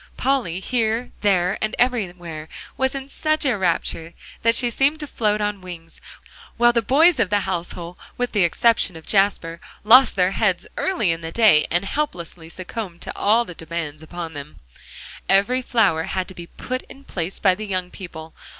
Polly, 0.17 0.59
here, 0.59 1.11
there, 1.21 1.59
and 1.63 1.75
everywhere, 1.77 2.49
was 2.75 2.95
in 2.95 3.07
such 3.07 3.45
a 3.45 3.55
rapture 3.55 4.15
that 4.41 4.55
she 4.55 4.71
seemed 4.71 4.99
to 5.01 5.05
float 5.05 5.41
on 5.41 5.61
wings, 5.61 6.01
while 6.57 6.73
the 6.73 6.81
boys 6.81 7.19
of 7.19 7.29
the 7.29 7.41
household, 7.41 7.97
with 8.17 8.31
the 8.31 8.43
exception 8.43 8.95
of 8.95 9.05
Jasper, 9.05 9.61
lost 9.83 10.15
their 10.15 10.31
heads 10.31 10.65
early 10.75 11.11
in 11.11 11.21
the 11.21 11.31
day, 11.31 11.67
and 11.69 11.85
helplessly 11.85 12.49
succumbed 12.49 13.01
to 13.01 13.15
all 13.15 13.45
demands 13.45 14.01
upon 14.01 14.33
them. 14.33 14.57
Every 15.29 15.61
flower 15.61 16.01
had 16.05 16.27
to 16.29 16.33
be 16.33 16.47
put 16.47 16.81
in 16.89 17.03
place 17.03 17.39
by 17.39 17.53
the 17.53 17.67
young 17.67 17.91
people. 17.91 18.33